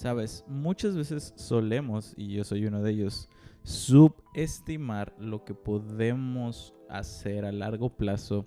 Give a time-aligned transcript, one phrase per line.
[0.00, 3.28] Sabes, muchas veces solemos, y yo soy uno de ellos,
[3.64, 8.46] subestimar lo que podemos hacer a largo plazo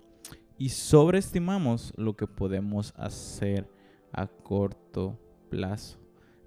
[0.58, 3.70] y sobreestimamos lo que podemos hacer
[4.10, 5.16] a corto
[5.48, 6.00] plazo.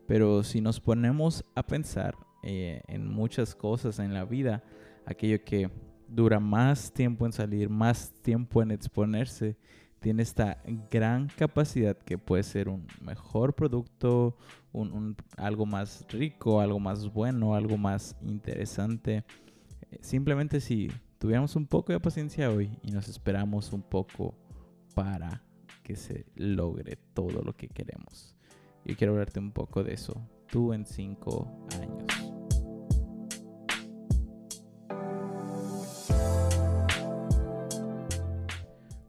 [0.08, 4.62] Pero si nos ponemos a pensar eh, en muchas cosas en la vida,
[5.06, 5.72] aquello que
[6.10, 9.56] dura más tiempo en salir, más tiempo en exponerse,
[10.00, 10.62] tiene esta
[10.92, 14.38] gran capacidad que puede ser un mejor producto,
[14.72, 19.24] un, algo más rico, algo más bueno, algo más interesante.
[19.92, 24.36] Eh, simplemente si tuviéramos un poco de paciencia hoy y nos esperamos un poco
[24.94, 25.44] para
[25.84, 28.36] que se logre todo lo que queremos.
[28.86, 31.48] Yo quiero hablarte un poco de eso, tú en cinco
[31.82, 32.07] años.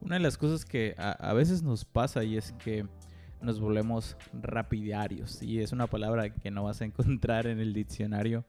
[0.08, 2.86] Una de las cosas que a, veces nos pasa y es que
[3.42, 8.46] nos volvemos rapidarios y es una palabra que no vas a encontrar en el diccionario.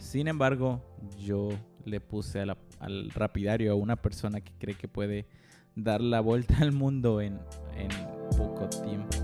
[0.00, 0.82] Sin embargo,
[1.16, 1.50] yo
[1.84, 5.28] le puse al rapidario a una persona que cree que puede
[5.76, 7.38] dar la vuelta al mundo en,
[7.76, 7.90] en
[8.36, 9.18] poco tiempo.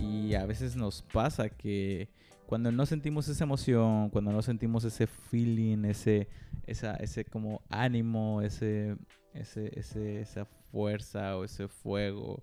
[0.00, 2.08] Y a veces nos pasa que
[2.44, 6.28] cuando no sentimos esa emoción, cuando no sentimos ese feeling, ese,
[6.66, 8.96] esa, ese como ánimo, ese,
[9.32, 12.42] ese, ese, esa fuerza o ese fuego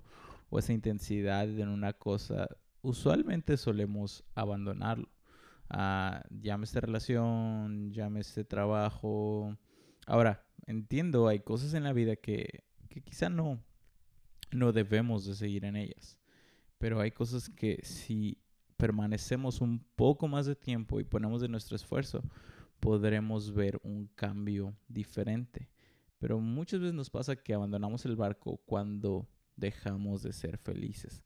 [0.49, 2.47] o esa intensidad en una cosa,
[2.81, 5.09] usualmente solemos abandonarlo.
[5.69, 9.57] Uh, llámese relación, llámese trabajo.
[10.05, 13.59] Ahora, entiendo, hay cosas en la vida que, que quizá no,
[14.51, 16.19] no debemos de seguir en ellas.
[16.77, 18.37] Pero hay cosas que si
[18.77, 22.23] permanecemos un poco más de tiempo y ponemos de nuestro esfuerzo,
[22.79, 25.69] podremos ver un cambio diferente.
[26.25, 31.21] Pero muchas veces nos pasa que abandonamos el barco cuando dejamos de ser felices,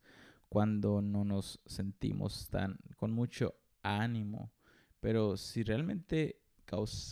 [0.49, 4.51] cuando no nos sentimos tan con mucho ánimo.
[4.99, 6.41] Pero si realmente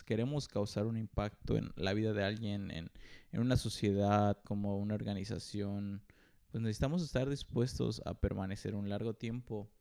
[0.06, 2.92] queremos causar un impacto en la vida de alguien, en,
[3.32, 6.04] una sociedad, como una organización,
[6.52, 9.72] pues necesitamos estar dispuestos a permanecer un largo tiempo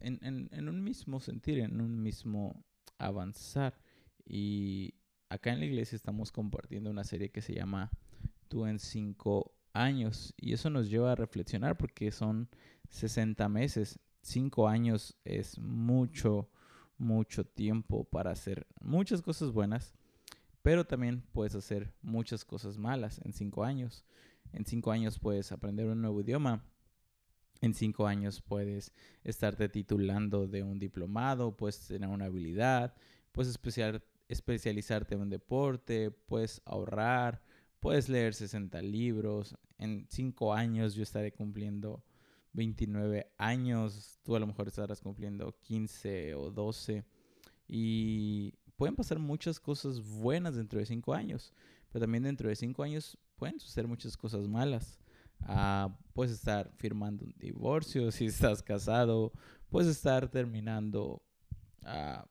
[0.00, 2.64] en, en, un mismo sentir, en un mismo
[2.96, 3.78] avanzar.
[4.24, 4.94] Y
[5.34, 7.90] acá en la iglesia estamos compartiendo una serie que se llama
[8.48, 10.32] Tú en cinco años.
[10.36, 12.48] Y eso nos lleva a reflexionar porque son
[12.90, 13.98] 60 meses.
[14.22, 16.48] Cinco años es mucho,
[16.98, 19.94] mucho tiempo para hacer muchas cosas buenas,
[20.62, 24.04] pero también puedes hacer muchas cosas malas en cinco años.
[24.52, 26.64] En cinco años puedes aprender un nuevo idioma,
[27.60, 28.92] en cinco años puedes
[29.24, 32.94] estarte titulando de un diplomado, puedes tener una habilidad,
[33.32, 33.50] puedes
[34.28, 37.42] especializarte en un deporte, puedes ahorrar,
[37.80, 39.56] puedes leer 60 libros.
[39.78, 42.04] En cinco años yo estaré cumpliendo
[42.52, 47.04] 29 años, tú a lo mejor estarás cumpliendo 15 o 12
[47.66, 51.52] y pueden pasar muchas cosas buenas dentro de cinco años,
[51.90, 54.98] pero también dentro de cinco años pueden suceder muchas cosas malas.
[55.40, 59.32] Ah, puedes estar firmando un divorcio si estás casado,
[59.68, 61.22] puedes estar terminando
[61.82, 62.26] ah,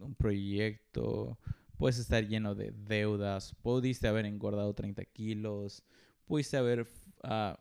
[0.00, 1.38] un proyecto,
[1.76, 5.82] puedes estar lleno de deudas, pudiste haber engordado 30 kilos,
[6.26, 6.86] pudiste haber
[7.22, 7.56] uh,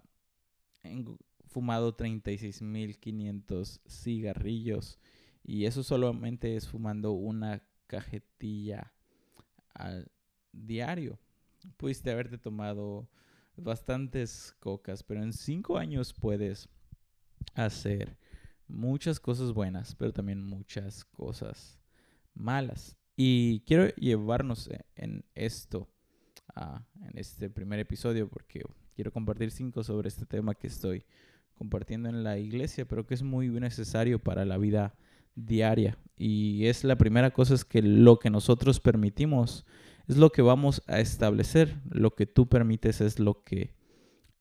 [1.48, 5.00] fumado 36.500 cigarrillos
[5.44, 8.94] y eso solamente es fumando una cajetilla
[9.74, 10.12] al
[10.52, 11.20] diario.
[11.78, 13.10] Pudiste haberte tomado
[13.56, 16.70] bastantes cocas, pero en cinco años puedes
[17.56, 18.18] hacer
[18.68, 21.83] muchas cosas buenas, pero también muchas cosas
[22.34, 22.98] malas.
[23.16, 25.90] Y quiero llevarnos e, en esto,
[26.56, 28.62] en este primer episodio, porque
[28.96, 31.06] quiero compartir cinco sobre este tema que estoy
[31.54, 34.96] compartiendo en la iglesia, pero que es muy necesario para la vida
[35.36, 35.98] diaria.
[36.18, 39.66] Y es la primera cosa es que lo que nosotros permitimos
[40.08, 41.82] es lo que vamos a establecer.
[41.90, 43.76] Lo que tú permites es lo que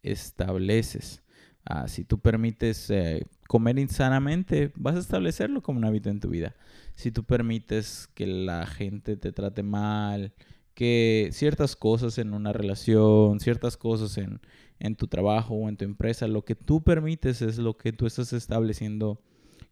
[0.03, 1.22] estableces.
[1.65, 6.29] Ah, si tú permites eh, comer insanamente, vas a establecerlo como un hábito en tu
[6.29, 6.57] vida.
[6.95, 10.33] Si tú permites que la gente te trate mal,
[10.75, 14.41] que ciertas cosas en una relación, ciertas cosas en,
[14.81, 18.07] en tu trabajo o en tu empresa, lo que tú permites es lo que tú
[18.07, 19.21] estás estableciendo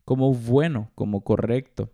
[0.05, 1.91] como bueno, como correcto.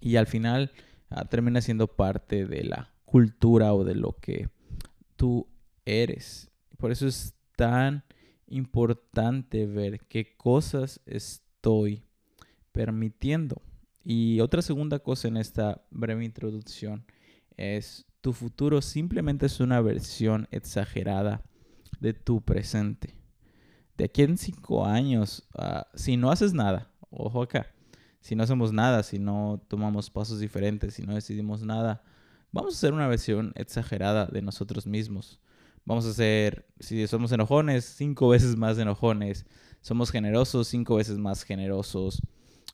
[0.00, 0.72] Y al final
[1.10, 4.48] ah, termina siendo parte de la cultura o de lo que
[5.16, 5.46] tú
[5.84, 6.50] eres.
[6.78, 8.04] Por eso es tan
[8.46, 12.04] importante ver qué cosas estoy
[12.72, 13.62] permitiendo.
[14.04, 17.06] Y otra segunda cosa en esta breve introducción
[17.56, 21.42] es tu futuro simplemente es una versión exagerada
[22.00, 23.14] de tu presente.
[23.96, 27.66] De aquí en cinco años, ah, si no haces nada ojo acá.
[28.20, 32.02] Si no hacemos nada, si no tomamos pasos diferentes, si no decidimos nada,
[32.52, 35.40] vamos a hacer una versión exagerada de nosotros mismos.
[35.86, 39.44] Vamos a ser, si somos enojones, cinco veces más enojones.
[39.82, 42.22] Somos generosos, cinco veces más generosos.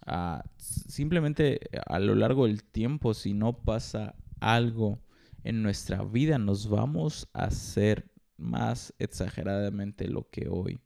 [0.06, 5.00] Ah, simplemente a lo largo del tiempo, si no pasa algo
[5.44, 10.80] en nuestra vida, nos vamos a hacer más exageradamente lo que hoy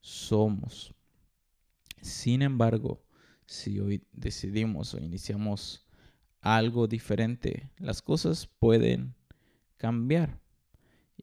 [0.00, 0.94] somos.
[2.00, 3.02] Sin embargo,
[3.46, 5.86] si hoy decidimos o iniciamos
[6.40, 9.14] algo diferente, las cosas pueden
[9.76, 10.39] cambiar.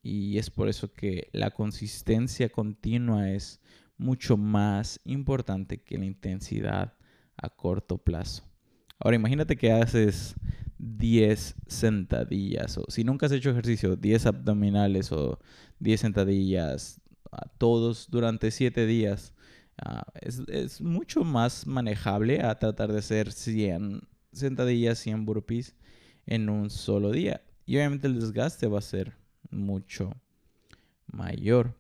[0.04, 3.60] Y es por eso que la consistencia continua es
[3.98, 6.94] mucho más importante que la intensidad
[7.36, 8.44] a corto plazo.
[9.00, 10.36] Ahora imagínate que haces
[10.80, 15.40] 10 sentadillas o si nunca has hecho ejercicio, 10 abdominales o
[15.80, 17.02] 10 sentadillas,
[17.32, 19.34] a todos durante 7 días.
[19.78, 24.02] Ah, es, es, mucho más manejable a tratar de hacer 100
[24.32, 25.76] sentadillas, 100 burpees
[26.26, 27.42] en un solo día.
[27.66, 29.14] Y obviamente el desgaste va a ser
[29.52, 30.12] mucho
[31.06, 31.78] mayor.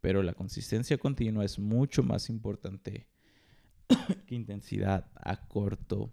[0.00, 3.06] Pero la consistencia continua es mucho más importante
[4.26, 6.12] que intensidad a corto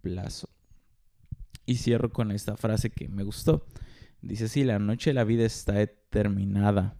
[0.00, 0.48] plazo.
[1.64, 3.66] Y cierro con esta frase que me gustó.
[4.20, 6.98] Dice así, la noche de la vida está determinada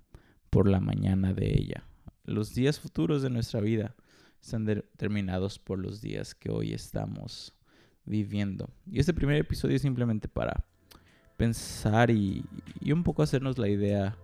[0.50, 1.84] por la mañana de ella.
[2.25, 3.96] Los días futuros de nuestra vida
[4.40, 7.54] están determinados por los días que hoy estamos
[8.04, 8.70] viviendo.
[8.87, 10.68] Y este primer episodio es simplemente para
[11.38, 12.44] pensar y,
[12.81, 14.19] y, un poco hacernos la idea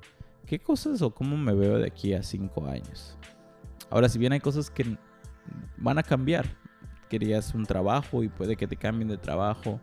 [0.46, 3.16] qué cosas o cómo me veo de aquí a cinco años.
[3.88, 4.98] Ahora, si bien hay cosas que
[5.78, 6.44] van a cambiar,
[7.08, 9.80] querías un trabajo y puede que te cambien de trabajo,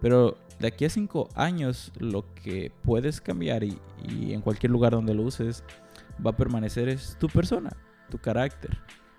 [0.00, 3.78] pero de aquí a cinco años lo que puedes cambiar y,
[4.08, 5.62] y en cualquier lugar donde lo uses
[6.24, 7.70] va a permanecer es tu persona,
[8.10, 8.78] tu carácter,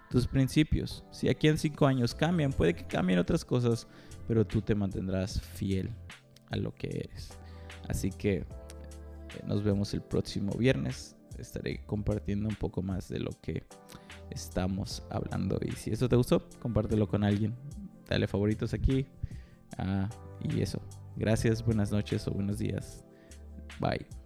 [0.10, 1.06] tus principios.
[1.12, 3.88] Si aquí en cinco años cambian, puede que cambien otras cosas,
[4.28, 5.92] pero tú te mantendrás fiel
[6.50, 7.41] a lo que eres.
[7.92, 8.46] Así que eh,
[9.46, 11.16] nos vemos el próximo viernes.
[11.38, 13.64] Estaré compartiendo un poco más de lo que
[14.30, 15.60] estamos hablando.
[15.62, 17.54] Y si esto te gustó, compártelo con alguien.
[18.08, 19.06] Dale favoritos aquí.
[19.78, 20.10] Ah,
[20.42, 20.82] y eso.
[21.18, 23.04] Gracias, buenas noches o buenos días.
[23.80, 24.21] Bye.